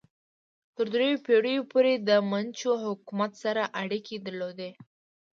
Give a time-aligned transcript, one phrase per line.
[0.75, 4.71] تر دریو پیړیو پورې د منچو حکومت سره اړیکې درلودې.